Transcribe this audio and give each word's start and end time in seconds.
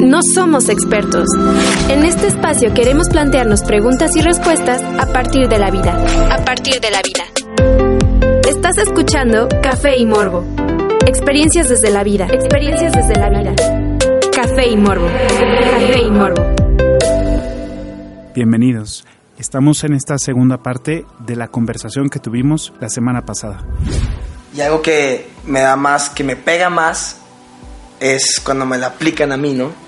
No 0.00 0.20
somos 0.22 0.68
expertos. 0.68 1.26
En 1.88 2.04
este 2.04 2.28
espacio 2.28 2.72
queremos 2.72 3.08
plantearnos 3.08 3.64
preguntas 3.64 4.14
y 4.14 4.22
respuestas 4.22 4.80
a 4.80 5.12
partir 5.12 5.48
de 5.48 5.58
la 5.58 5.72
vida. 5.72 6.00
A 6.32 6.44
partir 6.44 6.80
de 6.80 6.90
la 6.92 7.02
vida. 7.02 7.24
Estás 8.48 8.78
escuchando 8.78 9.48
Café 9.60 9.96
y 9.98 10.06
Morbo. 10.06 10.44
Experiencias 11.04 11.68
desde 11.68 11.90
la 11.90 12.04
vida. 12.04 12.28
Experiencias 12.30 12.92
desde 12.92 13.18
la 13.18 13.28
vida. 13.28 13.54
Café 14.32 14.68
y 14.68 14.76
Morbo. 14.76 15.06
Café 15.06 16.02
y 16.06 16.10
Morbo. 16.10 16.46
Bienvenidos. 18.36 19.04
Estamos 19.36 19.82
en 19.82 19.94
esta 19.94 20.16
segunda 20.18 20.58
parte 20.58 21.06
de 21.18 21.34
la 21.34 21.48
conversación 21.48 22.08
que 22.08 22.20
tuvimos 22.20 22.72
la 22.80 22.88
semana 22.88 23.26
pasada. 23.26 23.64
Y 24.54 24.60
algo 24.60 24.80
que 24.80 25.28
me 25.44 25.60
da 25.60 25.74
más, 25.74 26.08
que 26.08 26.22
me 26.22 26.36
pega 26.36 26.70
más, 26.70 27.16
es 27.98 28.40
cuando 28.44 28.64
me 28.64 28.78
la 28.78 28.86
aplican 28.86 29.32
a 29.32 29.36
mí, 29.36 29.54
¿no? 29.54 29.87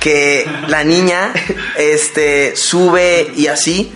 Que 0.00 0.48
la 0.68 0.84
niña 0.84 1.32
este, 1.76 2.56
sube 2.56 3.32
y 3.36 3.46
así. 3.46 3.92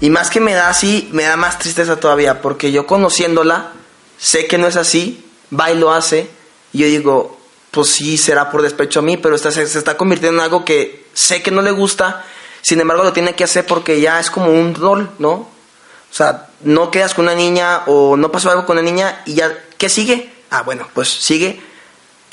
Y 0.00 0.10
más 0.10 0.30
que 0.30 0.40
me 0.40 0.54
da 0.54 0.68
así, 0.68 1.08
me 1.12 1.22
da 1.22 1.36
más 1.36 1.58
tristeza 1.58 1.96
todavía, 1.96 2.42
porque 2.42 2.72
yo 2.72 2.86
conociéndola, 2.86 3.72
sé 4.18 4.46
que 4.46 4.58
no 4.58 4.66
es 4.66 4.76
así, 4.76 5.24
va 5.58 5.70
y 5.70 5.78
lo 5.78 5.92
hace, 5.92 6.28
y 6.72 6.78
yo 6.78 6.86
digo, 6.86 7.40
pues 7.70 7.88
sí, 7.88 8.18
será 8.18 8.50
por 8.50 8.62
despecho 8.62 9.00
a 9.00 9.02
mí, 9.02 9.16
pero 9.16 9.38
se, 9.38 9.50
se 9.52 9.78
está 9.78 9.96
convirtiendo 9.96 10.40
en 10.40 10.44
algo 10.44 10.64
que 10.64 11.06
sé 11.14 11.42
que 11.42 11.50
no 11.50 11.62
le 11.62 11.70
gusta, 11.70 12.24
sin 12.60 12.80
embargo 12.80 13.04
lo 13.04 13.12
tiene 13.12 13.34
que 13.34 13.44
hacer 13.44 13.64
porque 13.66 14.00
ya 14.00 14.20
es 14.20 14.30
como 14.30 14.50
un 14.50 14.74
rol, 14.74 15.10
¿no? 15.18 15.32
O 15.32 16.16
sea, 16.16 16.48
no 16.60 16.90
quedas 16.90 17.14
con 17.14 17.24
una 17.24 17.34
niña 17.34 17.82
o 17.86 18.16
no 18.16 18.30
pasó 18.30 18.50
algo 18.50 18.66
con 18.66 18.78
una 18.78 18.88
niña 18.88 19.22
y 19.26 19.34
ya, 19.34 19.64
¿qué 19.78 19.88
sigue? 19.88 20.32
Ah, 20.50 20.62
bueno, 20.62 20.88
pues 20.92 21.08
sigue 21.08 21.60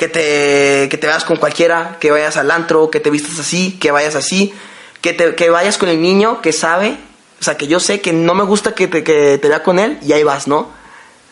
que 0.02 0.08
te, 0.08 0.90
que 0.90 0.98
te 0.98 1.06
vayas 1.06 1.26
con 1.26 1.38
cualquiera, 1.38 1.98
que 2.00 2.10
vayas 2.10 2.36
al 2.36 2.50
antro, 2.50 2.90
que 2.90 3.00
te 3.00 3.12
vistas 3.12 3.38
así, 3.38 3.74
que 3.74 3.92
vayas 3.92 4.16
así, 4.16 4.52
que, 5.00 5.14
te, 5.14 5.36
que 5.36 5.52
vayas 5.52 5.78
con 5.78 5.90
el 5.90 6.02
niño 6.02 6.42
que 6.42 6.54
sabe, 6.54 6.98
o 7.40 7.44
sea, 7.44 7.56
que 7.56 7.68
yo 7.68 7.80
sé 7.80 8.02
que 8.02 8.12
no 8.12 8.34
me 8.34 8.44
gusta 8.44 8.74
que 8.74 8.88
te, 8.88 9.04
que 9.04 9.38
te 9.38 9.48
vea 9.48 9.62
con 9.62 9.78
él 9.78 10.00
y 10.02 10.14
ahí 10.14 10.24
vas, 10.24 10.48
¿no? 10.48 10.72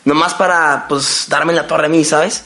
Nomás 0.04 0.34
para, 0.34 0.86
pues, 0.88 1.24
darme 1.28 1.52
la 1.52 1.66
torre 1.66 1.86
a 1.86 1.88
mí, 1.88 2.04
¿sabes? 2.04 2.44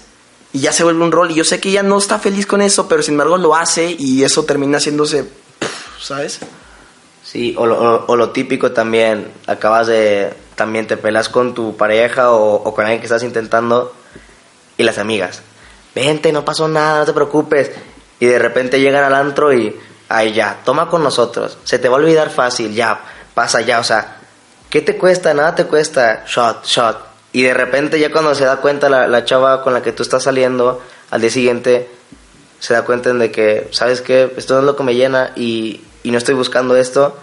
Y 0.54 0.60
ya 0.60 0.72
se 0.72 0.82
vuelve 0.82 1.04
un 1.04 1.12
rol 1.12 1.30
y 1.30 1.34
yo 1.34 1.44
sé 1.44 1.60
que 1.60 1.68
ella 1.68 1.82
no 1.82 1.98
está 1.98 2.18
feliz 2.18 2.46
con 2.46 2.62
eso, 2.62 2.88
pero 2.88 3.02
sin 3.02 3.12
embargo 3.12 3.36
lo 3.36 3.54
hace 3.54 3.94
y 3.98 4.24
eso 4.24 4.44
termina 4.44 4.78
haciéndose, 4.78 5.28
¿sabes? 6.00 6.38
Sí, 7.22 7.54
o 7.58 7.66
lo, 7.66 8.06
o, 8.06 8.16
lo 8.16 8.30
típico 8.30 8.72
también, 8.72 9.30
acabas 9.46 9.88
de, 9.88 10.32
también 10.54 10.86
te 10.86 10.96
pelas 10.96 11.28
con 11.28 11.52
tu 11.52 11.76
pareja 11.76 12.30
o, 12.30 12.54
o 12.54 12.74
con 12.74 12.86
alguien 12.86 13.00
que 13.00 13.08
estás 13.08 13.24
intentando 13.24 13.92
y 14.78 14.84
las 14.84 14.96
amigas 14.96 15.42
vente, 15.94 16.32
no 16.32 16.44
pasó 16.44 16.68
nada, 16.68 17.00
no 17.00 17.06
te 17.06 17.12
preocupes. 17.12 17.70
Y 18.20 18.26
de 18.26 18.38
repente 18.38 18.80
llegan 18.80 19.04
al 19.04 19.14
antro 19.14 19.52
y, 19.52 19.76
ahí 20.08 20.32
ya, 20.32 20.60
toma 20.64 20.88
con 20.88 21.02
nosotros, 21.02 21.58
se 21.64 21.78
te 21.78 21.88
va 21.88 21.96
a 21.96 22.00
olvidar 22.00 22.30
fácil, 22.30 22.74
ya, 22.74 23.00
pasa 23.34 23.60
ya, 23.60 23.80
o 23.80 23.84
sea, 23.84 24.18
¿qué 24.70 24.80
te 24.80 24.96
cuesta? 24.96 25.34
Nada 25.34 25.54
te 25.54 25.64
cuesta, 25.64 26.24
shot, 26.26 26.64
shot. 26.64 26.98
Y 27.32 27.42
de 27.42 27.54
repente 27.54 27.98
ya 27.98 28.12
cuando 28.12 28.34
se 28.34 28.44
da 28.44 28.58
cuenta 28.58 28.88
la, 28.88 29.08
la 29.08 29.24
chava 29.24 29.62
con 29.62 29.72
la 29.72 29.82
que 29.82 29.92
tú 29.92 30.02
estás 30.02 30.22
saliendo, 30.22 30.80
al 31.10 31.20
día 31.20 31.30
siguiente 31.30 31.88
se 32.60 32.74
da 32.74 32.82
cuenta 32.82 33.12
de 33.12 33.30
que, 33.30 33.68
¿sabes 33.72 34.00
qué? 34.00 34.32
Esto 34.36 34.54
no 34.54 34.60
es 34.60 34.66
lo 34.66 34.76
que 34.76 34.84
me 34.84 34.94
llena 34.94 35.32
y, 35.34 35.82
y 36.04 36.10
no 36.12 36.18
estoy 36.18 36.34
buscando 36.34 36.76
esto. 36.76 37.18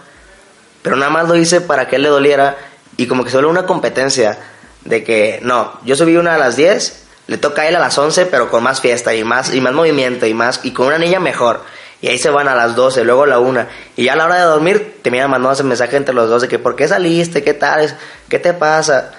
Pero 0.82 0.96
nada 0.96 1.10
más 1.10 1.28
lo 1.28 1.36
hice 1.36 1.60
para 1.60 1.88
que 1.88 1.96
él 1.96 2.02
le 2.02 2.10
doliera 2.10 2.58
y 2.96 3.06
como 3.06 3.24
que 3.24 3.30
se 3.30 3.38
una 3.38 3.64
competencia 3.64 4.38
de 4.84 5.02
que, 5.02 5.40
no, 5.42 5.80
yo 5.84 5.96
subí 5.96 6.16
una 6.16 6.34
a 6.34 6.38
las 6.38 6.56
10 6.56 7.01
le 7.26 7.38
toca 7.38 7.62
a 7.62 7.68
él 7.68 7.76
a 7.76 7.80
las 7.80 7.96
11, 7.96 8.26
pero 8.26 8.50
con 8.50 8.62
más 8.62 8.80
fiesta 8.80 9.14
y 9.14 9.24
más, 9.24 9.54
y 9.54 9.60
más 9.60 9.72
movimiento 9.72 10.26
y 10.26 10.34
más, 10.34 10.60
y 10.64 10.72
con 10.72 10.86
una 10.86 10.98
niña 10.98 11.20
mejor. 11.20 11.60
Y 12.00 12.08
ahí 12.08 12.18
se 12.18 12.30
van 12.30 12.48
a 12.48 12.54
las 12.54 12.74
12, 12.74 13.04
luego 13.04 13.22
a 13.22 13.26
la 13.28 13.38
1. 13.38 13.66
Y 13.96 14.04
ya 14.04 14.14
a 14.14 14.16
la 14.16 14.24
hora 14.24 14.36
de 14.36 14.42
dormir, 14.42 14.98
te 15.02 15.10
miran 15.10 15.30
mandando 15.30 15.52
ese 15.52 15.62
mensaje 15.62 15.96
entre 15.96 16.14
los 16.14 16.28
dos 16.28 16.42
de 16.42 16.48
que, 16.48 16.58
¿por 16.58 16.74
qué 16.74 16.88
saliste? 16.88 17.44
¿Qué 17.44 17.54
tal? 17.54 17.96
¿Qué 18.28 18.40
te 18.40 18.52
pasa? 18.54 19.12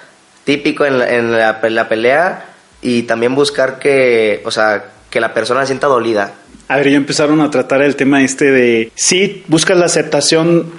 Típico 0.44 0.84
en, 0.84 1.00
en 1.00 1.32
la, 1.32 1.60
la 1.62 1.88
pelea 1.88 2.44
y 2.82 3.04
también 3.04 3.34
buscar 3.34 3.78
que, 3.78 4.42
o 4.44 4.50
sea, 4.50 4.84
que 5.08 5.18
la 5.20 5.32
persona 5.32 5.64
sienta 5.64 5.86
dolida. 5.86 6.32
A 6.66 6.76
ver, 6.78 6.90
ya 6.90 6.96
empezaron 6.96 7.40
a 7.42 7.50
tratar 7.50 7.82
el 7.82 7.94
tema 7.94 8.22
este 8.22 8.50
de, 8.50 8.90
sí, 8.94 9.42
buscas 9.48 9.76
la 9.76 9.84
aceptación 9.84 10.72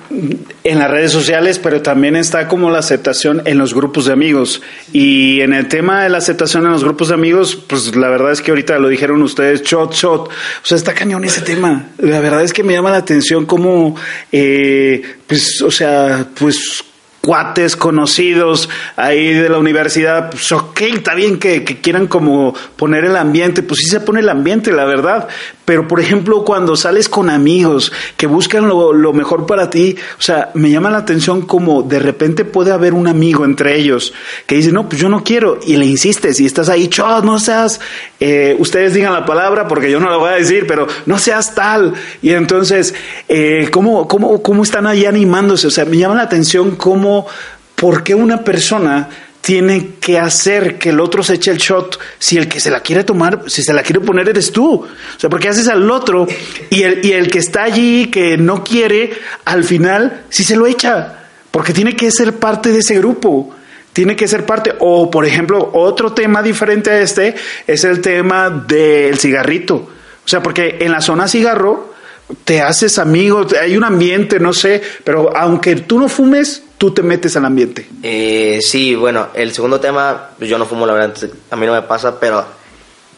en 0.63 0.79
las 0.79 0.90
redes 0.90 1.12
sociales, 1.12 1.59
pero 1.59 1.81
también 1.84 2.16
está 2.16 2.47
como 2.47 2.72
la 2.72 2.79
aceptación 2.79 3.44
en 3.46 3.59
los 3.59 3.75
grupos 3.75 4.06
de 4.06 4.13
amigos. 4.13 4.63
Y 4.94 5.41
en 5.41 5.53
el 5.53 5.68
tema 5.68 6.03
de 6.03 6.09
la 6.09 6.18
aceptación 6.18 6.66
en 6.66 6.72
los 6.72 6.84
grupos 6.84 7.09
de 7.09 7.13
amigos, 7.13 7.56
pues 7.56 7.96
la 7.96 8.09
verdad 8.09 8.31
es 8.31 8.41
que 8.41 8.50
ahorita 8.50 8.79
lo 8.79 8.88
dijeron 8.88 9.22
ustedes, 9.22 9.62
shot, 9.62 9.94
shot. 9.94 10.28
O 10.28 10.31
sea, 10.63 10.75
está 10.75 10.94
cañón 10.94 11.23
ese 11.23 11.41
tema. 11.41 11.90
La 12.00 12.19
verdad 12.19 12.44
es 12.44 12.52
que 12.52 12.63
me 12.63 12.73
llama 12.73 12.90
la 12.90 12.97
atención 12.97 13.46
como, 13.46 13.96
eh, 14.31 15.03
pues, 15.28 15.62
o 15.62 15.69
sea, 15.69 16.28
pues 16.34 16.84
cuates 17.25 17.75
conocidos 17.75 18.69
ahí 18.96 19.34
de 19.34 19.50
la 19.50 19.58
universidad, 19.58 20.30
pues 20.30 20.52
ok, 20.52 20.81
está 20.81 21.16
bien 21.16 21.40
que, 21.40 21.63
que, 21.63 21.81
quieran 21.81 22.06
como 22.06 22.53
poner 22.75 23.03
el 23.06 23.16
ambiente, 23.16 23.63
pues 23.63 23.80
sí 23.80 23.90
se 23.90 24.00
pone 24.00 24.19
el 24.19 24.30
ambiente, 24.30 24.72
la 24.72 24.86
verdad, 24.86 25.28
pero 25.66 25.88
por 25.88 26.00
ejemplo 26.00 26.46
cuando 26.46 26.75
sales 26.75 27.09
con 27.09 27.31
amigos 27.31 27.91
que 28.16 28.28
buscan 28.28 28.68
lo, 28.68 28.94
lo 28.94 29.12
mejor 29.12 29.47
para 29.47 29.72
ti, 29.72 29.96
o 30.19 30.22
sea, 30.22 30.52
me 30.53 30.69
llama 30.69 30.91
la 30.91 31.00
atención 31.00 31.41
como 31.41 31.81
de 31.81 31.97
repente 31.97 32.46
puede 32.46 32.72
haber 32.72 32.94
un 32.94 33.08
amigo 33.08 33.44
entre 33.44 33.75
ellos 33.75 34.14
que 34.46 34.56
dice, 34.58 34.72
no, 34.72 34.88
pues 34.88 35.02
yo 35.02 35.09
no 35.09 35.24
quiero, 35.24 35.59
y 35.66 35.78
le 35.78 35.88
insistes 35.88 36.40
y 36.40 36.46
estás 36.46 36.69
ahí, 36.69 36.90
chos, 36.90 37.24
no 37.24 37.40
seas, 37.40 37.81
eh, 38.19 38.56
ustedes 38.59 38.94
digan 38.94 39.14
la 39.14 39.25
palabra 39.25 39.68
porque 39.68 39.90
yo 39.90 40.00
no 40.00 40.12
la 40.12 40.18
voy 40.18 40.30
a 40.30 40.35
decir, 40.35 40.66
pero 40.68 40.85
no 41.08 41.18
seas 41.18 41.56
tal, 41.56 41.96
y 42.22 42.31
entonces, 42.31 42.94
eh, 43.28 43.69
¿cómo, 43.72 44.08
cómo, 44.08 44.44
¿cómo 44.44 44.62
están 44.62 44.85
ahí 44.85 45.06
animándose? 45.06 45.66
O 45.66 45.72
sea, 45.72 45.85
me 45.85 45.97
llama 45.97 46.14
la 46.14 46.22
atención 46.22 46.75
cómo 46.75 47.15
¿por 47.76 48.03
qué 48.03 48.16
una 48.16 48.44
persona 48.44 49.09
tiene 49.42 49.92
que 50.00 50.18
hacer 50.18 50.80
que 50.80 50.90
el 50.90 51.00
otro 51.00 51.22
se 51.22 51.36
eche 51.36 51.52
el 51.52 51.58
shot 51.58 52.00
si 52.18 52.38
el 52.38 52.48
que 52.48 52.59
se 52.59 52.72
la 52.72 52.80
quiere 52.80 53.03
tomar, 53.03 53.44
si 53.48 53.62
se 53.62 53.74
la 53.74 53.84
quiere 53.84 54.00
poner 54.00 54.28
eres 54.30 54.52
tú? 54.52 54.74
O 54.74 55.20
sea, 55.20 55.30
porque 55.30 55.50
haces 55.50 55.68
al 55.68 55.90
otro 55.92 56.28
y 56.70 56.84
el, 56.84 57.06
y 57.06 57.14
el 57.14 57.30
que 57.30 57.40
está 57.40 57.64
allí, 57.64 58.08
que 58.08 58.38
no 58.38 58.64
quiere, 58.64 59.14
al 59.46 59.64
final 59.64 60.24
sí 60.30 60.44
se 60.44 60.56
lo 60.56 60.66
echa, 60.66 61.26
porque 61.52 61.74
tiene 61.74 61.96
que 61.96 62.12
ser 62.12 62.34
parte 62.34 62.72
de 62.72 62.80
ese 62.80 62.98
grupo 62.98 63.56
tiene 63.96 64.18
que 64.18 64.28
ser 64.28 64.46
parte. 64.46 64.76
O, 64.80 65.09
por 65.09 65.26
ejemplo, 65.26 65.70
otro 65.74 66.12
tema 66.12 66.44
diferente 66.44 66.90
a 66.90 67.00
este 67.00 67.34
es 67.66 67.86
el 67.86 68.02
tema 68.02 68.50
del 68.50 69.18
cigarrito. 69.18 69.76
O 69.76 70.28
sea, 70.28 70.44
porque 70.44 70.80
en 70.82 70.92
la 70.92 71.00
zona 71.00 71.30
cigarro 71.30 71.94
te 72.44 72.62
haces 72.62 72.97
amigo, 72.97 73.46
hay 73.62 73.78
un 73.78 73.84
ambiente, 73.84 74.40
no 74.40 74.53
sé, 74.53 74.81
pero 75.03 75.36
aunque 75.36 75.75
tú 75.75 76.00
no 76.00 76.09
fumes, 76.09 76.63
tú 76.78 76.91
te 76.91 77.02
metes 77.02 77.36
al 77.36 77.46
ambiente. 77.46 77.88
Eh, 78.03 78.59
sí, 78.62 78.96
bueno, 78.96 79.28
el 79.34 79.53
segundo 79.53 79.80
tema, 79.80 80.31
yo 80.40 80.58
no 80.58 80.66
fumo, 80.66 80.85
la 80.85 80.94
verdad, 80.94 81.16
a 81.52 81.56
mí 81.56 81.66
no 81.66 81.74
me 81.74 81.84
pasa, 81.84 82.19
pero 82.19 82.46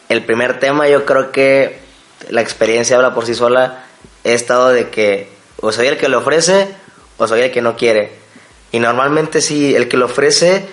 el 0.08 0.24
primer 0.24 0.58
tema 0.58 0.88
yo 0.88 1.04
creo 1.04 1.32
que 1.32 1.78
la 2.30 2.40
experiencia 2.40 2.96
habla 2.96 3.14
por 3.14 3.26
sí 3.26 3.34
sola. 3.34 3.84
He 4.24 4.32
estado 4.32 4.70
de 4.70 4.88
que 4.90 5.28
o 5.60 5.72
soy 5.72 5.86
el 5.86 5.96
que 5.96 6.08
le 6.08 6.16
ofrece 6.16 6.68
o 7.16 7.26
soy 7.26 7.42
el 7.42 7.50
que 7.50 7.62
no 7.62 7.76
quiere. 7.76 8.12
Y 8.72 8.80
normalmente 8.80 9.40
sí, 9.40 9.74
el 9.74 9.88
que 9.88 9.96
lo 9.96 10.06
ofrece, 10.06 10.66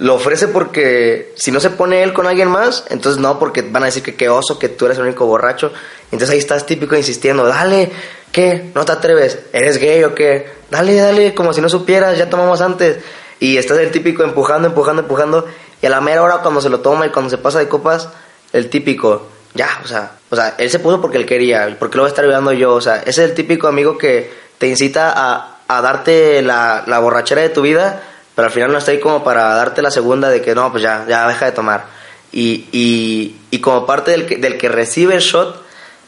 lo 0.00 0.14
ofrece 0.14 0.48
porque 0.48 1.34
si 1.36 1.52
no 1.52 1.60
se 1.60 1.68
pone 1.68 2.02
él 2.02 2.14
con 2.14 2.26
alguien 2.26 2.48
más, 2.48 2.84
entonces 2.88 3.20
no, 3.20 3.38
porque 3.38 3.60
van 3.60 3.82
a 3.82 3.86
decir 3.86 4.02
que 4.02 4.14
qué 4.14 4.30
oso, 4.30 4.58
que 4.58 4.70
tú 4.70 4.86
eres 4.86 4.96
el 4.96 5.04
único 5.04 5.26
borracho. 5.26 5.72
Entonces 6.04 6.30
ahí 6.30 6.38
estás 6.38 6.64
típico 6.64 6.96
insistiendo, 6.96 7.44
dale, 7.44 7.92
¿qué? 8.32 8.70
¿No 8.74 8.86
te 8.86 8.92
atreves? 8.92 9.38
¿Eres 9.52 9.76
gay 9.76 10.02
o 10.04 10.14
qué? 10.14 10.48
Dale, 10.70 10.94
dale, 10.94 11.34
como 11.34 11.52
si 11.52 11.60
no 11.60 11.68
supieras, 11.68 12.16
ya 12.16 12.30
tomamos 12.30 12.62
antes. 12.62 12.98
Y 13.40 13.58
estás 13.58 13.78
el 13.78 13.90
típico 13.90 14.24
empujando, 14.24 14.68
empujando, 14.68 15.02
empujando. 15.02 15.46
Y 15.82 15.86
a 15.86 15.90
la 15.90 16.00
mera 16.00 16.22
hora 16.22 16.38
cuando 16.38 16.62
se 16.62 16.70
lo 16.70 16.80
toma 16.80 17.06
y 17.06 17.10
cuando 17.10 17.28
se 17.28 17.36
pasa 17.36 17.58
de 17.58 17.68
copas, 17.68 18.08
el 18.54 18.70
típico, 18.70 19.28
ya, 19.52 19.68
o 19.84 19.86
sea, 19.86 20.12
o 20.30 20.36
sea, 20.36 20.54
él 20.56 20.70
se 20.70 20.78
puso 20.78 21.02
porque 21.02 21.18
él 21.18 21.26
quería, 21.26 21.76
porque 21.78 21.98
lo 21.98 22.04
voy 22.04 22.08
a 22.08 22.12
estar 22.12 22.24
ayudando 22.24 22.52
yo, 22.52 22.72
o 22.72 22.80
sea, 22.80 22.96
ese 22.96 23.24
es 23.24 23.30
el 23.30 23.34
típico 23.34 23.68
amigo 23.68 23.98
que 23.98 24.32
te 24.56 24.66
incita 24.66 25.12
a, 25.14 25.58
a 25.68 25.82
darte 25.82 26.40
la, 26.40 26.84
la, 26.86 26.98
borrachera 27.00 27.42
de 27.42 27.50
tu 27.50 27.60
vida, 27.62 28.02
pero 28.40 28.46
al 28.46 28.54
final 28.54 28.72
no 28.72 28.78
está 28.78 28.92
ahí 28.92 29.00
como 29.00 29.22
para 29.22 29.54
darte 29.54 29.82
la 29.82 29.90
segunda 29.90 30.30
de 30.30 30.40
que 30.40 30.54
no, 30.54 30.70
pues 30.70 30.82
ya, 30.82 31.04
ya 31.06 31.28
deja 31.28 31.44
de 31.44 31.52
tomar. 31.52 31.88
Y, 32.32 32.68
y, 32.72 33.36
y 33.50 33.58
como 33.58 33.84
parte 33.84 34.12
del 34.12 34.24
que, 34.24 34.38
del 34.38 34.56
que 34.56 34.70
recibe 34.70 35.14
el 35.14 35.20
shot, 35.20 35.62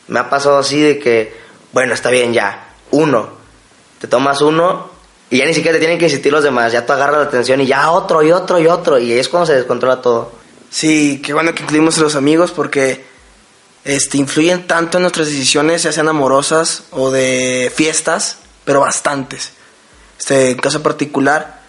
Me 0.08 0.18
ha 0.18 0.30
pasado 0.30 0.56
así 0.56 0.80
de 0.80 0.98
que, 0.98 1.36
bueno, 1.72 1.92
está 1.92 2.08
bien 2.08 2.32
ya, 2.32 2.72
uno, 2.90 3.28
te 4.00 4.08
tomas 4.08 4.40
uno 4.40 4.90
y 5.28 5.36
ya 5.36 5.44
ni 5.44 5.52
siquiera 5.52 5.76
te 5.76 5.80
tienen 5.80 5.98
que 5.98 6.06
insistir 6.06 6.32
los 6.32 6.42
demás, 6.42 6.72
ya 6.72 6.86
tú 6.86 6.94
agarras 6.94 7.18
la 7.18 7.24
atención 7.24 7.60
y 7.60 7.66
ya 7.66 7.90
otro 7.90 8.22
y 8.22 8.32
otro 8.32 8.58
y 8.58 8.66
otro 8.66 8.98
y 8.98 9.12
ahí 9.12 9.18
es 9.18 9.28
cuando 9.28 9.48
se 9.48 9.56
descontrola 9.56 10.00
todo. 10.00 10.32
Sí, 10.70 11.20
qué 11.22 11.34
bueno 11.34 11.54
que 11.54 11.64
incluimos 11.64 11.98
a 11.98 12.00
los 12.00 12.16
amigos 12.16 12.50
porque 12.50 13.04
este, 13.84 14.16
influyen 14.16 14.66
tanto 14.66 14.96
en 14.96 15.02
nuestras 15.02 15.26
decisiones, 15.26 15.82
ya 15.82 15.92
sean 15.92 16.08
amorosas 16.08 16.84
o 16.92 17.10
de 17.10 17.70
fiestas, 17.74 18.38
pero 18.64 18.80
bastantes. 18.80 19.52
Este, 20.18 20.52
en 20.52 20.56
caso 20.56 20.82
particular, 20.82 21.61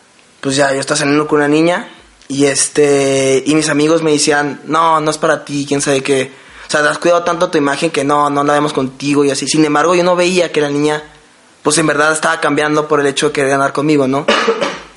pues 0.44 0.58
ya 0.58 0.74
yo 0.74 0.82
estaba 0.82 0.98
saliendo 0.98 1.26
con 1.26 1.40
una 1.40 1.48
niña 1.48 1.88
y 2.28 2.46
este 2.48 3.42
y 3.46 3.56
mis 3.56 3.70
amigos 3.70 4.04
me 4.04 4.12
decían, 4.12 4.60
"No, 4.66 5.00
no 5.00 5.10
es 5.10 5.18
para 5.18 5.46
ti, 5.46 5.64
quién 5.66 5.80
sabe 5.80 6.04
qué." 6.04 6.34
O 6.68 6.70
sea, 6.70 6.82
has 6.82 6.98
cuidado 6.98 7.24
tanto 7.24 7.50
tu 7.50 7.58
imagen 7.58 7.92
que 7.92 8.04
no, 8.04 8.30
no 8.30 8.44
la 8.44 8.52
vemos 8.52 8.74
contigo 8.74 9.24
y 9.24 9.32
así. 9.32 9.48
Sin 9.48 9.64
embargo, 9.64 9.96
yo 9.96 10.04
no 10.04 10.18
veía 10.18 10.52
que 10.52 10.60
la 10.60 10.70
niña 10.70 11.02
pues 11.64 11.78
en 11.78 11.88
verdad 11.88 12.12
estaba 12.12 12.42
cambiando 12.42 12.90
por 12.90 13.00
el 13.00 13.06
hecho 13.06 13.28
de 13.28 13.32
querer 13.32 13.52
ganar 13.52 13.72
conmigo, 13.72 14.06
¿no? 14.06 14.26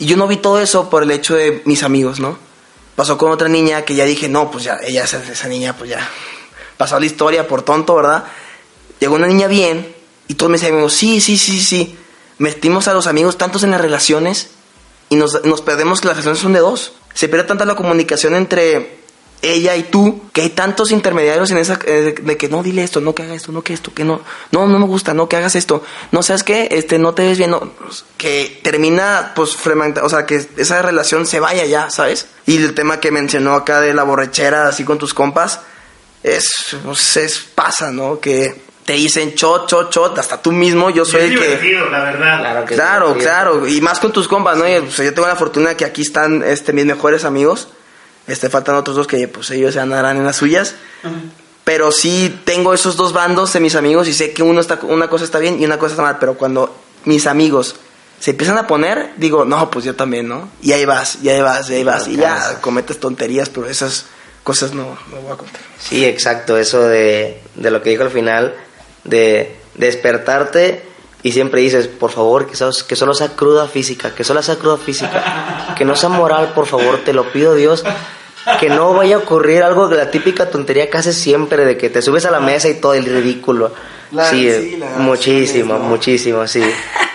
Y 0.01 0.07
yo 0.07 0.17
no 0.17 0.27
vi 0.27 0.37
todo 0.37 0.61
eso 0.61 0.91
por 0.91 1.05
el 1.05 1.13
hecho 1.13 1.37
de 1.37 1.63
mis 1.65 1.85
amigos, 1.85 2.19
¿no? 2.19 2.37
Pasó 2.97 3.17
con 3.17 3.31
otra 3.31 3.49
niña 3.49 3.83
que 3.83 3.95
ya 3.95 4.05
dije, 4.05 4.29
no, 4.29 4.51
pues 4.51 4.65
ya, 4.65 4.79
ella, 4.83 5.05
esa, 5.05 5.23
esa 5.23 5.49
niña, 5.49 5.77
pues 5.79 5.91
ya, 5.91 6.07
pasó 6.77 6.99
la 6.99 7.07
historia 7.07 7.47
por 7.47 7.63
tonto, 7.63 7.95
¿verdad? 7.95 8.25
Llegó 8.99 9.15
una 9.15 9.29
niña 9.29 9.47
bien 9.47 9.95
y 10.27 10.35
todos 10.35 10.51
me 10.51 10.59
decían, 10.59 10.91
sí, 10.91 11.21
sí, 11.21 11.39
sí, 11.39 11.61
sí. 11.61 11.97
Metimos 12.39 12.89
a 12.89 12.95
los 12.95 13.07
amigos 13.07 13.39
tantos 13.39 13.63
en 13.63 13.71
las 13.71 13.81
relaciones 13.81 14.51
y 15.09 15.17
nos, 15.17 15.45
nos 15.45 15.63
perdemos 15.63 16.01
que 16.01 16.09
las 16.09 16.17
relaciones 16.17 16.41
son 16.41 16.53
de 16.53 16.61
dos. 16.61 16.93
Se 17.15 17.29
pierde 17.29 17.45
tanta 17.45 17.65
la 17.65 17.77
comunicación 17.77 18.35
entre 18.35 18.97
ella 19.43 19.77
y 19.77 19.85
tú, 19.85 20.23
que 20.33 20.43
hay 20.43 20.51
tantos 20.51 20.91
intermediarios 20.91 21.51
en 21.51 21.59
esa 21.59 21.79
eh, 21.87 22.15
de 22.21 22.37
que 22.37 22.49
no 22.49 22.63
dile 22.63 22.83
esto, 22.83 23.01
no 23.01 23.15
que 23.15 23.23
haga 23.23 23.35
esto, 23.35 23.53
no 23.53 23.63
que 23.63 23.75
esto, 23.75 23.93
que 23.93 24.05
no, 24.05 24.21
no, 24.51 24.67
no 24.67 24.79
me 24.79 24.87
gusta, 24.87 25.15
no 25.15 25.29
que 25.29 25.37
hagas 25.37 25.57
esto, 25.57 25.83
no 26.11 26.23
sabes 26.23 26.43
qué, 26.43 26.69
este, 26.71 26.99
no 26.99 27.15
te 27.15 27.27
ves 27.27 27.39
bien, 27.39 27.51
no, 27.51 27.73
que 28.17 28.61
termina, 28.63 29.33
pues, 29.35 29.57
o 30.03 30.09
sea, 30.09 30.27
que 30.27 30.47
esa 30.57 30.83
relación 30.83 31.27
se 31.27 31.41
vaya 31.41 31.65
ya, 31.67 31.91
¿sabes? 31.91 32.27
Y 32.47 32.57
el 32.57 32.75
tema 32.75 32.99
que 32.99 33.11
mencionó 33.11 33.55
acá 33.55 33.81
de 33.81 33.95
la 33.95 34.05
borrachera, 34.05 34.69
así 34.69 34.85
con 34.85 34.99
tus 34.99 35.15
compas, 35.15 35.61
es, 36.23 36.77
pues, 36.85 37.17
es, 37.17 37.39
pasa, 37.39 37.93
¿no? 37.93 38.19
Que 38.19 38.66
te 38.87 38.93
dicen 38.93 39.35
shot, 39.35 39.69
shot, 39.69 39.93
shot, 39.93 40.19
hasta 40.19 40.41
tú 40.41 40.53
mismo, 40.53 40.91
yo 40.91 41.05
soy 41.05 41.23
el 41.23 41.39
que... 41.39 41.73
la 41.91 42.05
verdad. 42.05 42.41
Claro 42.41 42.65
que 42.65 42.75
Claro, 42.75 43.15
sí. 43.15 43.21
claro, 43.21 43.67
y 43.69 43.81
más 43.81 43.99
con 43.99 44.13
tus 44.13 44.29
compas, 44.29 44.57
¿no? 44.57 44.67
Y, 44.67 44.81
pues, 44.81 44.97
yo 44.97 45.13
tengo 45.13 45.27
la 45.27 45.35
fortuna 45.35 45.71
de 45.71 45.77
que 45.77 45.85
aquí 45.85 46.03
están 46.03 46.43
este, 46.45 46.73
mis 46.73 46.87
mejores 46.87 47.25
amigos. 47.25 47.69
Este, 48.29 48.49
faltan 48.49 48.77
otros 48.77 48.97
dos 48.97 49.07
que 49.07 49.27
pues 49.29 49.51
ellos 49.51 49.75
se 49.75 49.81
andarán 49.81 50.17
en 50.17 50.25
las 50.25 50.37
suyas. 50.37 50.77
Pero 51.65 51.91
sí 51.91 52.41
tengo 52.45 52.75
esos 52.75 52.97
dos 52.97 53.13
bandos 53.13 53.53
de 53.53 53.61
mis 53.61 53.75
amigos 53.75 54.07
y 54.07 54.13
sé 54.13 54.33
que 54.33 54.45
uno 54.45 54.61
está, 54.61 54.79
una 54.83 55.09
cosa 55.09 55.25
está 55.25 55.41
bien 55.41 55.61
y 55.61 55.65
una 55.65 55.79
cosa 55.79 55.95
está 55.95 56.03
mal. 56.03 56.19
Pero 56.21 56.35
cuando 56.35 56.77
mis 57.05 57.27
amigos 57.27 57.75
se 58.21 58.31
empiezan 58.31 58.57
a 58.57 58.69
poner, 58.69 59.15
digo, 59.17 59.45
no, 59.45 59.69
pues 59.69 59.85
yo 59.85 59.97
también, 59.97 60.29
¿no? 60.29 60.49
Y 60.63 60.73
ahí 60.73 60.85
vas, 60.85 61.19
y 61.23 61.29
ahí 61.29 61.41
vas, 61.41 61.69
y 61.71 61.75
ahí 61.75 61.85
vas. 61.85 62.07
Y 62.07 62.17
ya 62.17 62.61
cometes 62.61 63.01
tonterías, 63.01 63.49
pero 63.49 63.69
esas 63.69 64.07
cosas 64.45 64.73
no, 64.75 64.97
no 65.11 65.17
voy 65.23 65.33
a 65.33 65.37
contar. 65.37 65.61
Sí, 65.79 66.05
exacto, 66.05 66.57
eso 66.57 66.83
de, 66.83 67.43
de 67.57 67.71
lo 67.73 67.83
que 67.83 67.91
dijo 67.91 68.05
al 68.05 68.11
final, 68.11 68.55
de 69.07 69.57
despertarte 69.75 70.83
y 71.23 71.33
siempre 71.33 71.61
dices, 71.61 71.89
por 71.89 72.11
favor, 72.13 72.47
que, 72.47 72.55
sos- 72.57 72.85
que 72.85 72.95
solo 72.97 73.15
sea 73.15 73.29
cruda 73.29 73.67
física, 73.67 74.15
que 74.15 74.23
solo 74.25 74.43
sea 74.43 74.57
cruda 74.57 74.77
física, 74.77 75.75
que 75.77 75.85
no 75.85 75.97
sea 75.97 76.09
moral, 76.09 76.53
por 76.55 76.67
favor, 76.67 76.99
te 77.05 77.13
lo 77.13 77.33
pido 77.33 77.55
Dios, 77.55 77.83
que 78.61 78.69
no 78.69 78.93
vaya 78.95 79.17
a 79.17 79.19
ocurrir 79.19 79.63
algo 79.65 79.89
de 79.89 79.97
la 79.97 80.11
típica 80.11 80.51
tontería 80.51 80.89
que 80.89 80.99
haces 80.99 81.17
siempre, 81.17 81.65
de 81.65 81.77
que 81.77 81.91
te 81.91 82.01
subes 82.03 82.27
a 82.27 82.31
la 82.31 82.39
mesa 82.41 82.69
y 82.69 82.75
todo 82.75 82.95
el 82.95 83.05
ridículo. 83.07 83.73
La- 84.13 84.31
sí, 84.31 84.51
sí, 84.53 84.77
la- 84.77 84.87
muchísimo, 84.99 85.79
muchísimo, 85.81 86.47
sí. 86.47 86.63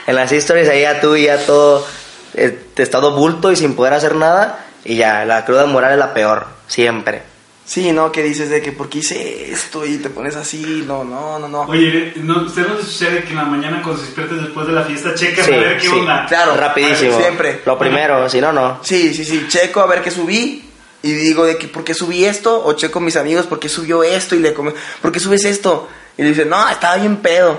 En 0.07 0.15
las 0.15 0.31
historias 0.31 0.67
ahí 0.67 0.81
ya 0.81 0.99
tú 0.99 1.15
ya 1.15 1.37
todo, 1.45 1.85
eh, 2.33 2.57
te 2.73 2.83
estado 2.83 3.11
bulto 3.15 3.49
y 3.51 3.55
sin 3.55 3.75
poder 3.75 3.93
hacer 3.93 4.15
nada, 4.15 4.65
y 4.83 4.97
ya, 4.97 5.23
la 5.25 5.45
cruda 5.45 5.65
moral 5.67 5.93
es 5.93 5.99
la 5.99 6.13
peor, 6.13 6.47
siempre. 6.67 7.21
Sí, 7.71 7.93
¿no? 7.93 8.11
Que 8.11 8.21
dices 8.21 8.49
de 8.49 8.61
que, 8.61 8.73
¿por 8.73 8.89
qué 8.89 8.97
hice 8.99 9.49
esto? 9.49 9.85
Y 9.85 9.95
te 9.99 10.09
pones 10.09 10.35
así, 10.35 10.83
no, 10.85 11.05
no, 11.05 11.39
no, 11.39 11.47
no. 11.47 11.61
Oye, 11.61 12.11
¿no, 12.17 12.43
¿usted 12.43 12.67
no 12.67 12.77
sucede 12.77 13.23
que 13.23 13.29
en 13.29 13.37
la 13.37 13.45
mañana 13.45 13.81
cuando 13.81 13.97
se 14.01 14.07
despiertes 14.07 14.41
después 14.41 14.67
de 14.67 14.73
la 14.73 14.83
fiesta 14.83 15.15
checas 15.15 15.45
Sí, 15.45 15.53
a 15.53 15.57
ver 15.57 15.77
qué 15.79 15.87
sí. 15.87 15.93
onda? 15.93 16.25
Claro, 16.27 16.57
Rapidísimo. 16.57 17.17
siempre. 17.17 17.61
Lo 17.65 17.77
primero, 17.79 18.27
si 18.29 18.41
no, 18.41 18.51
no. 18.51 18.79
Sí, 18.83 19.13
sí, 19.13 19.23
sí, 19.23 19.45
checo 19.47 19.79
a 19.79 19.85
ver 19.87 20.01
qué 20.01 20.11
subí 20.11 20.65
y 21.01 21.11
digo 21.13 21.45
de 21.45 21.57
que 21.57 21.69
por 21.69 21.85
qué 21.85 21.93
subí 21.93 22.25
esto 22.25 22.61
o 22.61 22.73
checo 22.73 22.99
a 22.99 23.01
mis 23.03 23.15
amigos 23.15 23.45
por 23.47 23.57
qué 23.57 23.69
subió 23.69 24.03
esto 24.03 24.35
y 24.35 24.39
le 24.39 24.53
come, 24.53 24.73
¿por 25.01 25.13
qué 25.13 25.21
subes 25.21 25.45
esto? 25.45 25.87
Y 26.17 26.23
le 26.23 26.29
dicen, 26.29 26.49
"No, 26.49 26.67
estaba 26.67 26.97
bien 26.97 27.17
pedo." 27.21 27.57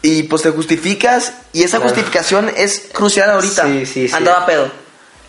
Y 0.00 0.22
pues 0.22 0.42
te 0.42 0.50
justificas 0.50 1.32
y 1.52 1.64
esa 1.64 1.78
Claro. 1.78 1.92
justificación 1.92 2.52
es 2.56 2.88
crucial 2.92 3.28
ahorita. 3.30 3.64
Sí, 3.66 3.84
sí, 3.84 4.06
sí. 4.08 4.14
Andaba 4.14 4.46
pedo. 4.46 4.70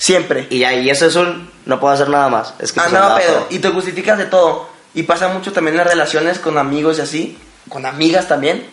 Siempre. 0.01 0.47
Y 0.49 0.57
ya, 0.59 0.73
y 0.73 0.89
eso 0.89 1.05
es 1.05 1.15
un. 1.15 1.51
No 1.67 1.79
puedo 1.79 1.93
hacer 1.93 2.09
nada 2.09 2.27
más. 2.27 2.55
Es 2.57 2.71
que 2.71 2.79
pues 2.79 2.87
Andaba 2.87 3.17
andaba 3.17 3.19
pedo 3.21 3.47
y 3.51 3.59
te 3.59 3.69
justificas 3.69 4.17
de 4.17 4.25
todo. 4.25 4.67
Y 4.95 5.03
pasa 5.03 5.27
mucho 5.27 5.53
también 5.53 5.75
en 5.75 5.77
las 5.83 5.87
relaciones 5.87 6.39
con 6.39 6.57
amigos 6.57 6.97
y 6.97 7.01
así, 7.01 7.37
con 7.69 7.85
amigas 7.85 8.27
también, 8.27 8.65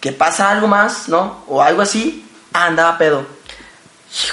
que 0.00 0.12
pasa 0.12 0.50
algo 0.50 0.68
más, 0.68 1.08
¿no? 1.08 1.42
O 1.48 1.62
algo 1.62 1.80
así, 1.80 2.28
ah, 2.52 2.66
andaba 2.66 2.98
pedo. 2.98 3.24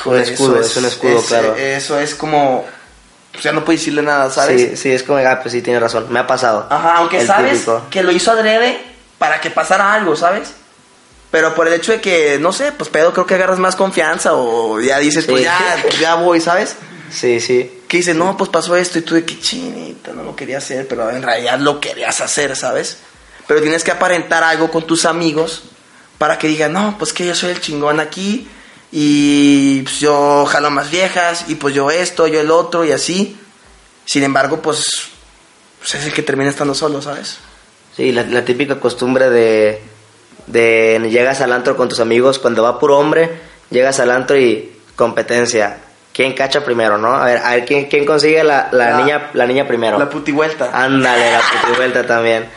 Un 0.03 0.17
escudo, 0.19 0.59
es 0.59 0.75
un 0.75 0.83
escudo, 0.85 1.19
es- 1.19 1.25
claro. 1.25 1.55
Eso 1.55 1.97
es 1.97 2.15
como, 2.15 2.65
pues 3.31 3.45
ya 3.45 3.53
no 3.53 3.63
puedes 3.63 3.79
decirle 3.79 4.01
nada, 4.01 4.29
¿sabes? 4.29 4.71
Sí, 4.71 4.75
sí, 4.77 4.91
es 4.91 5.03
como, 5.03 5.19
ah, 5.19 5.39
pues 5.41 5.53
sí, 5.53 5.61
tiene 5.61 5.79
razón. 5.79 6.07
Me 6.09 6.19
ha 6.19 6.27
pasado. 6.27 6.67
Ajá, 6.69 6.97
aunque 6.97 7.25
sabes 7.25 7.53
típico. 7.59 7.83
que 7.89 8.03
lo 8.03 8.11
hizo 8.11 8.29
adrede 8.29 8.77
para 9.17 9.39
que 9.39 9.51
pasara 9.51 9.93
algo, 9.93 10.17
¿sabes? 10.17 10.53
Pero 11.31 11.55
por 11.55 11.67
el 11.67 11.73
hecho 11.73 11.93
de 11.93 12.01
que, 12.01 12.37
no 12.39 12.51
sé, 12.51 12.73
pues 12.73 12.89
pedo 12.89 13.13
creo 13.13 13.25
que 13.25 13.35
agarras 13.35 13.57
más 13.57 13.77
confianza 13.77 14.33
o 14.33 14.81
ya 14.81 14.99
dices, 14.99 15.25
pues 15.25 15.43
ya, 15.43 15.77
pues 15.81 15.97
ya 15.97 16.15
voy, 16.15 16.41
¿sabes? 16.41 16.75
Sí, 17.09 17.39
sí. 17.39 17.79
Que 17.87 17.97
dices, 17.97 18.15
no, 18.15 18.35
pues 18.35 18.49
pasó 18.49 18.75
esto 18.75 18.99
y 18.99 19.01
tú 19.01 19.15
de 19.15 19.25
que 19.25 19.39
chinita, 19.39 20.11
no 20.11 20.23
lo 20.23 20.35
quería 20.35 20.57
hacer, 20.57 20.87
pero 20.89 21.09
en 21.09 21.23
realidad 21.23 21.57
lo 21.59 21.79
querías 21.79 22.19
hacer, 22.19 22.55
¿sabes? 22.57 22.97
Pero 23.47 23.61
tienes 23.61 23.83
que 23.83 23.91
aparentar 23.91 24.43
algo 24.43 24.69
con 24.69 24.85
tus 24.85 25.05
amigos 25.05 25.63
para 26.17 26.37
que 26.37 26.47
digan, 26.47 26.73
no, 26.73 26.97
pues 26.99 27.13
que 27.13 27.25
yo 27.25 27.33
soy 27.33 27.51
el 27.51 27.61
chingón 27.61 28.01
aquí 28.01 28.47
y 28.91 29.81
pues, 29.83 29.99
yo 29.99 30.45
jalo 30.45 30.69
más 30.69 30.91
viejas 30.91 31.45
y 31.47 31.55
pues 31.55 31.73
yo 31.73 31.91
esto, 31.91 32.27
yo 32.27 32.41
el 32.41 32.51
otro 32.51 32.83
y 32.83 32.91
así. 32.91 33.37
Sin 34.05 34.23
embargo, 34.23 34.61
pues, 34.61 34.83
pues 35.79 35.95
es 35.95 36.05
el 36.05 36.13
que 36.13 36.23
termina 36.23 36.49
estando 36.49 36.75
solo, 36.75 37.01
¿sabes? 37.01 37.37
Sí, 37.95 38.11
la, 38.11 38.23
la 38.23 38.43
típica 38.43 38.79
costumbre 38.79 39.29
de, 39.29 39.81
de 40.47 40.99
llegas 41.09 41.41
al 41.41 41.51
antro 41.53 41.75
con 41.77 41.89
tus 41.89 41.99
amigos, 41.99 42.39
cuando 42.39 42.63
va 42.63 42.79
puro 42.79 42.97
hombre, 42.97 43.29
llegas 43.69 43.99
al 43.99 44.11
antro 44.11 44.37
y 44.37 44.77
competencia. 44.95 45.77
¿Quién 46.13 46.33
cacha 46.33 46.63
primero, 46.65 46.97
no? 46.97 47.13
A 47.15 47.25
ver, 47.25 47.37
a 47.37 47.51
ver 47.51 47.65
quién, 47.65 47.85
quién 47.85 48.05
consigue 48.05 48.43
la, 48.43 48.67
la 48.71 48.89
La- 48.91 48.97
niña 48.97 49.29
la 49.33 49.45
niña 49.45 49.65
primero. 49.67 49.97
La 49.97 50.09
puti 50.09 50.31
vuelta. 50.31 50.69
Ándale, 50.73 51.31
la 51.31 51.39
puti 51.39 51.77
vuelta 51.77 52.05
también. 52.05 52.49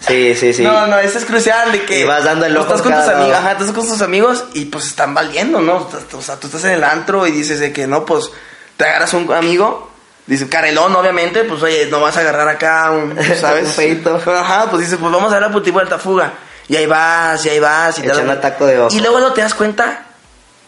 Sí, 0.00 0.34
sí, 0.34 0.52
sí. 0.52 0.62
No, 0.62 0.86
no, 0.86 0.98
eso 0.98 1.18
es 1.18 1.24
crucial 1.24 1.72
de 1.72 1.82
que 1.84 2.00
Y 2.00 2.04
vas 2.04 2.24
dando 2.24 2.44
el 2.46 2.56
ojo 2.56 2.66
estás 2.66 2.82
con 2.82 2.92
cada 2.92 3.04
tus 3.04 3.14
amigos, 3.14 3.36
ajá, 3.38 3.52
estás 3.52 3.72
con 3.72 3.88
tus 3.88 4.02
amigos 4.02 4.44
y 4.54 4.66
pues 4.66 4.86
están 4.86 5.14
valiendo, 5.14 5.60
¿no? 5.60 5.88
O 6.12 6.22
sea, 6.22 6.36
tú 6.36 6.46
estás 6.48 6.64
en 6.64 6.72
el 6.72 6.84
antro 6.84 7.26
y 7.26 7.30
dices 7.32 7.60
de 7.60 7.72
que 7.72 7.86
no, 7.86 8.04
pues 8.04 8.30
te 8.76 8.84
agarras 8.84 9.14
un 9.14 9.30
amigo, 9.32 9.90
dice 10.26 10.48
Carelón, 10.50 10.94
obviamente, 10.96 11.44
pues 11.44 11.62
oye, 11.62 11.86
no 11.90 12.00
vas 12.00 12.16
a 12.18 12.20
agarrar 12.20 12.46
acá 12.48 12.90
un, 12.92 13.16
¿sabes? 13.40 13.64
Un 13.64 13.70
feito. 13.72 14.16
Ajá, 14.26 14.66
pues 14.70 14.82
dices, 14.82 14.98
pues 15.00 15.10
vamos 15.12 15.30
a 15.30 15.34
dar 15.36 15.42
la 15.42 15.50
puti 15.52 15.70
vuelta 15.70 15.98
fuga. 15.98 16.32
Y 16.68 16.76
ahí 16.76 16.86
vas, 16.86 17.44
y 17.46 17.50
ahí 17.50 17.60
vas, 17.60 17.98
y 17.98 18.02
te 18.02 18.08
Echando 18.08 18.32
das- 18.32 18.40
taco 18.42 18.66
de 18.66 18.80
ojo. 18.80 18.94
Y 18.96 19.00
luego 19.00 19.20
no 19.20 19.32
te 19.32 19.40
das 19.40 19.54
cuenta 19.54 20.06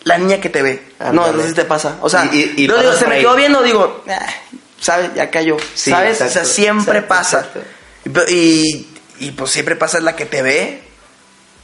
la 0.05 0.17
niña 0.19 0.41
que 0.41 0.49
te 0.49 0.63
ve. 0.63 0.93
No, 1.13 1.33
no 1.33 1.43
sé 1.43 1.49
si 1.49 1.55
te 1.55 1.65
pasa. 1.65 1.97
O 2.01 2.09
sea, 2.09 2.25
Y- 2.33 2.37
y- 2.57 2.63
y 2.65 2.67
luego 2.69 2.83
digo, 2.83 2.95
se 2.95 3.07
me 3.09 3.19
quedó 3.21 3.35
viendo, 3.37 3.63
digo, 3.63 4.05
"Ah, 4.09 4.27
¿sabes? 4.81 5.11
Ya 5.15 5.29
cayó. 5.31 5.57
Sí, 5.75 5.91
¿Sabes? 5.91 6.21
o 6.21 6.29
sea, 6.29 6.45
siempre 6.45 6.99
exacto, 7.01 7.09
pasa. 7.09 7.39
exacto. 7.41 8.31
Y, 8.33 8.87
y, 9.19 9.31
pues 9.33 9.51
siempre 9.51 9.75
pasa 9.77 9.99
la 10.01 10.15
que 10.15 10.25
te 10.25 10.41
ve, 10.43 10.83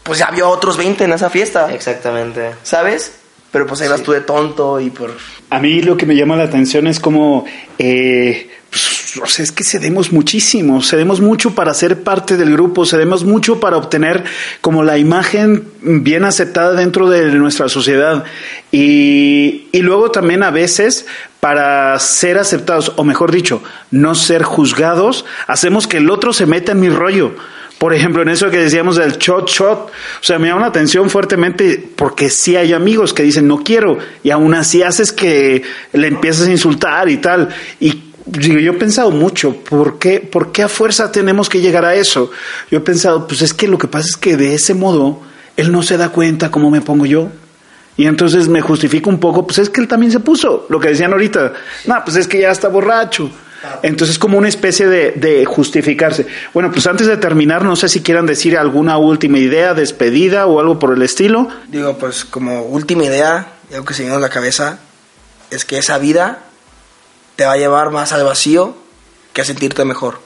pues 0.02 0.18
ya 0.18 0.30
vio 0.30 0.48
otros 0.50 0.76
20 0.76 1.04
en 1.04 1.12
esa 1.12 1.30
fiesta, 1.30 1.72
Exactamente. 1.72 2.54
¿sabes? 2.64 3.12
Pero 3.54 3.68
pues 3.68 3.80
ahí 3.82 3.88
vas 3.88 4.02
tú 4.02 4.10
de 4.10 4.20
tonto 4.20 4.80
y 4.80 4.90
por... 4.90 5.16
A 5.48 5.60
mí 5.60 5.80
lo 5.80 5.96
que 5.96 6.06
me 6.06 6.16
llama 6.16 6.34
la 6.34 6.42
atención 6.42 6.88
es 6.88 6.98
como, 6.98 7.44
eh, 7.78 8.50
pues, 8.68 9.16
o 9.22 9.26
sea, 9.26 9.44
es 9.44 9.52
que 9.52 9.62
cedemos 9.62 10.10
muchísimo, 10.10 10.82
cedemos 10.82 11.20
mucho 11.20 11.54
para 11.54 11.72
ser 11.72 12.02
parte 12.02 12.36
del 12.36 12.50
grupo, 12.50 12.84
cedemos 12.84 13.22
mucho 13.22 13.60
para 13.60 13.76
obtener 13.76 14.24
como 14.60 14.82
la 14.82 14.98
imagen 14.98 15.68
bien 15.82 16.24
aceptada 16.24 16.72
dentro 16.72 17.08
de 17.08 17.30
nuestra 17.36 17.68
sociedad 17.68 18.24
y, 18.72 19.68
y 19.70 19.82
luego 19.82 20.10
también 20.10 20.42
a 20.42 20.50
veces 20.50 21.06
para 21.38 21.96
ser 22.00 22.38
aceptados, 22.38 22.92
o 22.96 23.04
mejor 23.04 23.30
dicho, 23.30 23.62
no 23.92 24.16
ser 24.16 24.42
juzgados, 24.42 25.26
hacemos 25.46 25.86
que 25.86 25.98
el 25.98 26.10
otro 26.10 26.32
se 26.32 26.46
meta 26.46 26.72
en 26.72 26.80
mi 26.80 26.88
rollo. 26.88 27.36
Por 27.78 27.92
ejemplo, 27.92 28.22
en 28.22 28.28
eso 28.28 28.50
que 28.50 28.58
decíamos 28.58 28.96
del 28.96 29.18
shot 29.18 29.48
shot, 29.48 29.78
o 29.88 30.22
sea, 30.22 30.38
me 30.38 30.48
llama 30.48 30.62
la 30.62 30.66
atención 30.68 31.10
fuertemente 31.10 31.86
porque 31.96 32.30
sí 32.30 32.56
hay 32.56 32.72
amigos 32.72 33.12
que 33.12 33.22
dicen 33.22 33.46
no 33.46 33.62
quiero 33.62 33.98
y 34.22 34.30
aún 34.30 34.54
así 34.54 34.82
haces 34.82 35.12
que 35.12 35.62
le 35.92 36.08
empiezas 36.08 36.48
a 36.48 36.50
insultar 36.50 37.08
y 37.08 37.18
tal. 37.18 37.48
Y 37.80 38.04
yo 38.26 38.72
he 38.72 38.76
pensado 38.76 39.10
mucho, 39.10 39.56
¿por 39.56 39.98
qué, 39.98 40.20
¿por 40.20 40.52
qué 40.52 40.62
a 40.62 40.68
fuerza 40.68 41.12
tenemos 41.12 41.48
que 41.48 41.60
llegar 41.60 41.84
a 41.84 41.94
eso? 41.94 42.30
Yo 42.70 42.78
he 42.78 42.80
pensado, 42.80 43.26
pues 43.26 43.42
es 43.42 43.52
que 43.52 43.68
lo 43.68 43.76
que 43.76 43.88
pasa 43.88 44.06
es 44.08 44.16
que 44.16 44.36
de 44.36 44.54
ese 44.54 44.72
modo 44.74 45.20
él 45.56 45.70
no 45.70 45.82
se 45.82 45.96
da 45.96 46.08
cuenta 46.08 46.50
cómo 46.50 46.70
me 46.70 46.80
pongo 46.80 47.06
yo. 47.06 47.28
Y 47.96 48.06
entonces 48.06 48.48
me 48.48 48.60
justifico 48.60 49.08
un 49.08 49.20
poco, 49.20 49.46
pues 49.46 49.58
es 49.58 49.70
que 49.70 49.80
él 49.80 49.86
también 49.86 50.10
se 50.10 50.18
puso, 50.20 50.66
lo 50.68 50.80
que 50.80 50.88
decían 50.88 51.12
ahorita, 51.12 51.52
no, 51.86 51.94
pues 52.04 52.16
es 52.16 52.26
que 52.26 52.40
ya 52.40 52.50
está 52.50 52.68
borracho. 52.68 53.30
Entonces 53.82 54.18
como 54.18 54.38
una 54.38 54.48
especie 54.48 54.86
de, 54.86 55.44
justificarse. 55.46 56.26
Bueno, 56.52 56.70
pues 56.72 56.86
antes 56.86 57.06
de 57.06 57.16
terminar, 57.16 57.64
no 57.64 57.76
sé 57.76 57.88
si 57.88 58.02
quieran 58.02 58.26
decir 58.26 58.56
alguna 58.56 58.98
última 58.98 59.38
idea, 59.38 59.74
despedida 59.74 60.46
o 60.46 60.60
algo 60.60 60.78
por 60.78 60.94
el 60.94 61.02
estilo. 61.02 61.48
Digo, 61.68 61.96
pues 61.98 62.24
como 62.24 62.62
última 62.62 63.04
idea, 63.04 63.48
algo 63.72 63.84
que 63.84 63.94
se 63.94 64.02
me 64.02 64.08
dio 64.08 64.16
en 64.16 64.22
la 64.22 64.28
cabeza, 64.28 64.78
es 65.50 65.64
que 65.64 65.78
esa 65.78 65.98
vida 65.98 66.40
te 67.36 67.44
va 67.44 67.52
a 67.52 67.56
llevar 67.56 67.90
más 67.90 68.12
al 68.12 68.24
vacío 68.24 68.76
que 69.32 69.42
a 69.42 69.44
sentirte 69.44 69.84
mejor. 69.84 70.20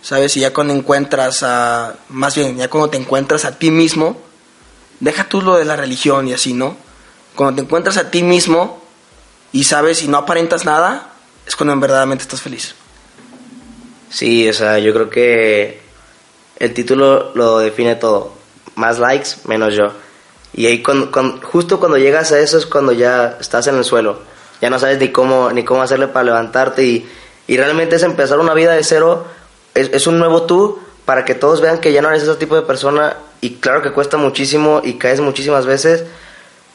¿Sabes? 0.00 0.36
Y 0.36 0.40
ya 0.40 0.52
cuando 0.52 0.74
encuentras 0.74 1.42
a, 1.42 1.96
más 2.08 2.36
bien, 2.36 2.56
ya 2.56 2.68
cuando 2.68 2.90
te 2.90 2.96
encuentras 2.96 3.44
a 3.44 3.58
ti 3.58 3.70
mismo, 3.70 4.20
deja 5.00 5.24
tú 5.24 5.42
lo 5.42 5.56
de 5.56 5.64
la 5.64 5.76
religión 5.76 6.28
y 6.28 6.32
así, 6.32 6.52
¿no? 6.52 6.76
Cuando 7.34 7.56
te 7.56 7.62
encuentras 7.62 7.96
a 7.96 8.10
ti 8.10 8.22
mismo 8.22 8.82
y 9.52 9.64
sabes 9.64 10.02
y 10.02 10.08
no 10.08 10.18
aparentas 10.18 10.64
nada, 10.64 11.12
es 11.48 11.56
cuando 11.56 11.72
en 11.72 11.80
verdaderamente 11.80 12.22
estás 12.22 12.42
feliz. 12.42 12.74
Sí, 14.10 14.46
o 14.48 14.52
sea, 14.52 14.78
yo 14.78 14.92
creo 14.92 15.08
que 15.08 15.80
el 16.58 16.74
título 16.74 17.32
lo 17.34 17.58
define 17.58 17.96
todo. 17.96 18.32
Más 18.74 18.98
likes, 18.98 19.30
menos 19.46 19.74
yo. 19.74 19.86
Y 20.52 20.66
ahí 20.66 20.82
justo 21.42 21.80
cuando 21.80 21.96
llegas 21.96 22.32
a 22.32 22.38
eso 22.38 22.58
es 22.58 22.66
cuando 22.66 22.92
ya 22.92 23.38
estás 23.40 23.66
en 23.66 23.76
el 23.76 23.84
suelo. 23.84 24.20
Ya 24.60 24.68
no 24.68 24.78
sabes 24.78 24.98
ni 24.98 25.08
cómo, 25.08 25.50
ni 25.50 25.64
cómo 25.64 25.82
hacerle 25.82 26.08
para 26.08 26.24
levantarte 26.24 26.84
y, 26.84 27.08
y 27.46 27.56
realmente 27.56 27.96
es 27.96 28.02
empezar 28.02 28.38
una 28.40 28.52
vida 28.52 28.74
de 28.74 28.84
cero. 28.84 29.24
Es, 29.74 29.90
es 29.94 30.06
un 30.06 30.18
nuevo 30.18 30.42
tú 30.42 30.78
para 31.06 31.24
que 31.24 31.34
todos 31.34 31.62
vean 31.62 31.78
que 31.78 31.94
ya 31.94 32.02
no 32.02 32.10
eres 32.10 32.24
ese 32.24 32.34
tipo 32.34 32.56
de 32.56 32.62
persona 32.62 33.16
y 33.40 33.54
claro 33.54 33.80
que 33.80 33.92
cuesta 33.92 34.18
muchísimo 34.18 34.82
y 34.84 34.98
caes 34.98 35.20
muchísimas 35.20 35.64
veces, 35.64 36.04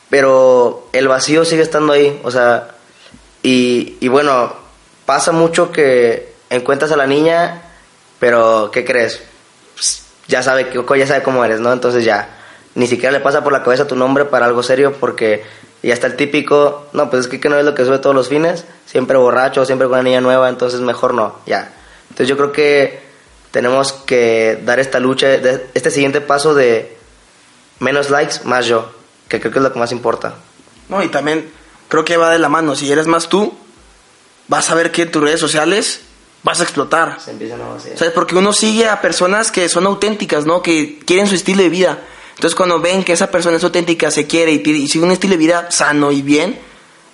pero 0.09 0.87
el 0.93 1.07
vacío 1.07 1.45
sigue 1.45 1.61
estando 1.61 1.93
ahí, 1.93 2.19
o 2.23 2.31
sea, 2.31 2.69
y, 3.43 3.97
y 3.99 4.07
bueno, 4.07 4.62
pasa 5.05 5.31
mucho 5.31 5.71
que 5.71 6.33
encuentras 6.49 6.91
a 6.91 6.97
la 6.97 7.07
niña, 7.07 7.61
pero 8.19 8.69
¿qué 8.71 8.85
crees? 8.85 9.21
Pues, 9.75 10.03
ya 10.27 10.43
sabe 10.43 10.71
ya 10.97 11.07
sabe 11.07 11.23
cómo 11.23 11.43
eres, 11.43 11.59
¿no? 11.59 11.73
Entonces 11.73 12.05
ya 12.05 12.37
ni 12.75 12.87
siquiera 12.87 13.11
le 13.11 13.19
pasa 13.19 13.43
por 13.43 13.53
la 13.53 13.63
cabeza 13.63 13.87
tu 13.87 13.95
nombre 13.95 14.25
para 14.25 14.45
algo 14.45 14.63
serio 14.63 14.93
porque 14.99 15.43
ya 15.83 15.93
está 15.93 16.07
el 16.07 16.15
típico, 16.15 16.87
no, 16.93 17.09
pues 17.09 17.25
es 17.25 17.27
que, 17.27 17.39
que 17.39 17.49
no 17.49 17.57
es 17.57 17.65
lo 17.65 17.75
que 17.75 17.85
sube 17.85 17.99
todos 17.99 18.15
los 18.15 18.29
fines, 18.29 18.65
siempre 18.85 19.17
borracho, 19.17 19.65
siempre 19.65 19.87
con 19.87 19.95
una 19.95 20.03
niña 20.03 20.21
nueva, 20.21 20.49
entonces 20.49 20.79
mejor 20.79 21.13
no, 21.13 21.39
ya. 21.45 21.73
Entonces 22.09 22.27
yo 22.27 22.37
creo 22.37 22.51
que 22.51 23.01
tenemos 23.51 23.91
que 23.91 24.59
dar 24.63 24.79
esta 24.79 24.99
lucha, 24.99 25.33
este 25.33 25.91
siguiente 25.91 26.21
paso 26.21 26.53
de 26.55 26.97
menos 27.79 28.09
likes, 28.09 28.45
más 28.45 28.65
yo, 28.65 28.91
que 29.27 29.39
creo 29.39 29.51
que 29.51 29.59
es 29.59 29.63
lo 29.63 29.73
que 29.73 29.79
más 29.79 29.91
importa. 29.91 30.35
No, 30.87 31.03
y 31.03 31.09
también 31.09 31.51
creo 31.89 32.05
que 32.05 32.17
va 32.17 32.31
de 32.31 32.39
la 32.39 32.49
mano, 32.49 32.75
si 32.75 32.89
eres 32.91 33.07
más 33.07 33.27
tú, 33.27 33.53
vas 34.47 34.69
a 34.69 34.75
ver 34.75 34.91
que 34.91 35.05
tus 35.05 35.21
redes 35.21 35.39
sociales 35.39 36.01
vas 36.43 36.59
a 36.59 36.63
explotar. 36.63 37.19
Se 37.19 37.31
empiezan 37.31 37.61
a 37.61 37.67
vaciar. 37.69 37.97
¿Sabes? 37.97 38.13
Porque 38.13 38.35
uno 38.35 38.53
sigue 38.53 38.87
a 38.87 39.01
personas 39.01 39.51
que 39.51 39.69
son 39.69 39.85
auténticas, 39.85 40.45
¿no? 40.45 40.61
Que 40.61 40.99
quieren 41.05 41.27
su 41.27 41.35
estilo 41.35 41.63
de 41.63 41.69
vida. 41.69 41.99
Entonces 42.35 42.55
cuando 42.55 42.79
ven 42.79 43.03
que 43.03 43.13
esa 43.13 43.31
persona 43.31 43.57
es 43.57 43.63
auténtica, 43.63 44.11
se 44.11 44.27
quiere 44.27 44.51
y, 44.51 44.69
y 44.69 44.87
sigue 44.87 45.05
un 45.05 45.11
estilo 45.11 45.31
de 45.31 45.37
vida 45.37 45.71
sano 45.71 46.11
y 46.11 46.21
bien, 46.21 46.59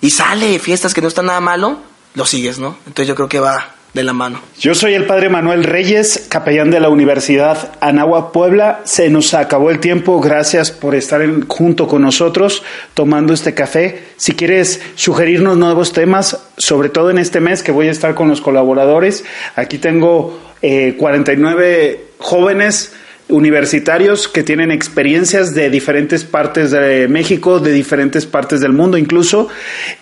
y 0.00 0.10
sale 0.10 0.48
de 0.48 0.58
fiestas 0.58 0.94
que 0.94 1.02
no 1.02 1.08
está 1.08 1.22
nada 1.22 1.40
malo, 1.40 1.78
lo 2.14 2.24
sigues, 2.24 2.58
¿no? 2.58 2.76
Entonces 2.86 3.06
yo 3.06 3.14
creo 3.14 3.28
que 3.28 3.38
va 3.38 3.74
de 3.94 4.02
la 4.04 4.12
mano. 4.12 4.40
Yo 4.58 4.74
soy 4.74 4.94
el 4.94 5.06
padre 5.06 5.28
Manuel 5.28 5.64
Reyes, 5.64 6.26
capellán 6.28 6.70
de 6.70 6.80
la 6.80 6.88
Universidad 6.88 7.72
Anáhuac 7.80 8.30
Puebla. 8.30 8.80
Se 8.84 9.08
nos 9.10 9.34
acabó 9.34 9.70
el 9.70 9.80
tiempo. 9.80 10.20
Gracias 10.20 10.70
por 10.70 10.94
estar 10.94 11.22
en, 11.22 11.46
junto 11.48 11.88
con 11.88 12.02
nosotros 12.02 12.62
tomando 12.94 13.32
este 13.32 13.54
café. 13.54 14.04
Si 14.16 14.32
quieres 14.32 14.80
sugerirnos 14.94 15.56
nuevos 15.56 15.92
temas, 15.92 16.38
sobre 16.56 16.88
todo 16.88 17.10
en 17.10 17.18
este 17.18 17.40
mes 17.40 17.62
que 17.62 17.72
voy 17.72 17.88
a 17.88 17.92
estar 17.92 18.14
con 18.14 18.28
los 18.28 18.40
colaboradores, 18.40 19.24
aquí 19.56 19.78
tengo 19.78 20.38
eh, 20.62 20.94
49 20.98 22.10
jóvenes 22.18 22.92
universitarios 23.30 24.28
que 24.28 24.42
tienen 24.42 24.70
experiencias 24.70 25.54
de 25.54 25.70
diferentes 25.70 26.24
partes 26.24 26.70
de 26.70 27.08
México, 27.08 27.60
de 27.60 27.72
diferentes 27.72 28.26
partes 28.26 28.60
del 28.60 28.72
mundo 28.72 28.98
incluso. 28.98 29.48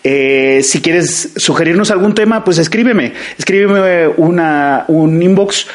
Eh, 0.03 0.61
si 0.63 0.81
quieres 0.81 1.33
sugerirnos 1.37 1.91
algún 1.91 2.15
tema, 2.15 2.45
pues 2.45 2.59
escríbeme, 2.59 3.13
escríbeme 3.39 4.09
una, 4.17 4.85
un 4.89 5.23
inbox. 5.23 5.67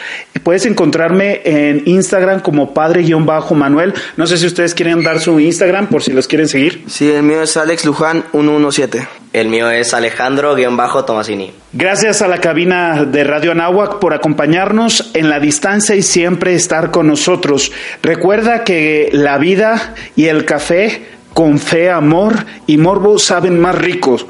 Puedes 0.44 0.66
encontrarme 0.66 1.42
en 1.46 1.84
Instagram 1.86 2.42
como 2.42 2.74
padre-manuel. 2.74 3.94
No 4.18 4.28
sé 4.28 4.38
si 4.38 4.46
ustedes 4.46 4.74
quieren 4.74 5.04
dar 5.04 5.20
su 5.20 5.40
Instagram 5.40 5.88
por 5.88 6.04
si 6.04 6.12
los 6.12 6.28
quieren 6.28 6.48
seguir. 6.48 6.84
Sí, 6.88 7.10
el 7.10 7.24
mío 7.24 7.42
es 7.44 7.56
Alex 7.58 7.86
Luján 7.86 8.26
117. 8.32 9.23
El 9.34 9.50
mío 9.50 9.72
es 9.72 9.96
Alejandro-Tomasini. 9.96 11.52
Gracias 11.74 12.22
a 12.22 12.28
la 12.28 12.38
cabina 12.38 13.04
de 13.04 13.24
Radio 13.24 13.52
Anáhuac 13.52 13.98
por 13.98 14.14
acompañarnos 14.14 15.10
en 15.16 15.28
la 15.28 15.40
distancia 15.40 15.96
y 15.96 16.04
siempre 16.04 16.54
estar 16.54 16.92
con 16.92 17.08
nosotros. 17.08 17.72
Recuerda 18.04 18.64
que 18.64 19.10
la 19.12 19.40
vida 19.40 19.96
y 20.16 20.28
el 20.28 20.46
café 20.46 21.08
con 21.34 21.58
fe, 21.58 21.90
amor 21.90 22.46
y 22.68 22.78
morbo 22.78 23.18
saben 23.18 23.60
más 23.60 23.76
ricos. 23.76 24.28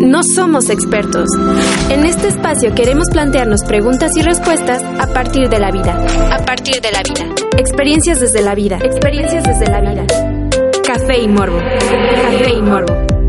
No 0.00 0.22
somos 0.22 0.70
expertos. 0.70 1.28
En 1.90 2.06
este 2.06 2.28
espacio 2.28 2.74
queremos 2.74 3.04
plantearnos 3.12 3.64
preguntas 3.64 4.10
y 4.16 4.22
respuestas 4.22 4.82
a 4.82 5.06
partir 5.12 5.50
de 5.50 5.60
la 5.60 5.70
vida. 5.70 5.92
A 6.32 6.38
partir 6.38 6.80
de 6.80 6.90
la 6.90 7.02
vida. 7.02 7.34
Experiencias 7.58 8.18
desde 8.18 8.40
la 8.40 8.54
vida. 8.54 8.78
Experiencias 8.82 9.44
desde 9.44 9.66
la 9.70 9.80
vida. 9.80 10.06
Café 10.86 11.18
y 11.20 11.28
morbo. 11.28 11.58
Café 11.58 12.50
y 12.50 12.62
morbo. 12.62 13.19